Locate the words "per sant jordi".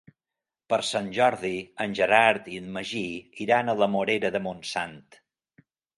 0.71-1.51